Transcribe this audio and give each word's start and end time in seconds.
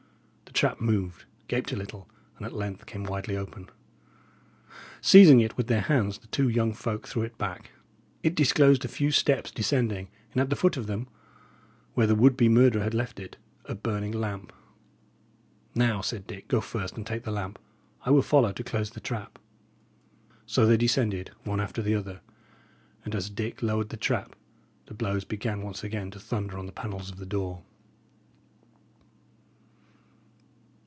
The 0.63 0.67
trap 0.67 0.81
moved, 0.81 1.23
gaped 1.47 1.71
a 1.71 1.75
little, 1.77 2.07
and 2.37 2.45
at 2.45 2.51
length 2.53 2.85
came 2.85 3.05
widely 3.05 3.35
open. 3.37 3.69
Seizing 4.99 5.39
it 5.39 5.55
with 5.57 5.67
their 5.67 5.81
hands, 5.81 6.17
the 6.19 6.27
two 6.27 6.49
young 6.49 6.73
folk 6.73 7.07
threw 7.07 7.23
it 7.23 7.35
back. 7.37 7.71
It 8.21 8.35
disclosed 8.35 8.83
a 8.85 8.89
few 8.89 9.09
steps 9.11 9.49
descending, 9.49 10.09
and 10.33 10.41
at 10.41 10.49
the 10.51 10.57
foot 10.57 10.75
of 10.77 10.85
them, 10.87 11.07
where 11.93 12.05
the 12.05 12.15
would 12.15 12.35
be 12.35 12.49
murderer 12.49 12.83
had 12.83 12.93
left 12.93 13.17
it, 13.19 13.37
a 13.65 13.73
burning 13.73 14.11
lamp. 14.11 14.51
"Now," 15.73 16.01
said 16.01 16.27
Dick, 16.27 16.49
"go 16.49 16.59
first 16.59 16.97
and 16.97 17.07
take 17.07 17.23
the 17.23 17.31
lamp. 17.31 17.57
I 18.05 18.11
will 18.11 18.21
follow 18.21 18.51
to 18.51 18.63
close 18.63 18.91
the 18.91 18.99
trap." 18.99 19.39
So 20.45 20.65
they 20.67 20.77
descended 20.77 21.31
one 21.43 21.61
after 21.61 21.81
the 21.81 21.95
other, 21.95 22.19
and 23.05 23.15
as 23.15 23.29
Dick 23.31 23.63
lowered 23.63 23.89
the 23.89 23.97
trap, 23.97 24.35
the 24.87 24.93
blows 24.93 25.23
began 25.23 25.61
once 25.63 25.81
again 25.83 26.11
to 26.11 26.19
thunder 26.19 26.57
on 26.59 26.65
the 26.67 26.73
panels 26.73 27.09
of 27.09 27.17
the 27.17 27.25
door. 27.25 27.63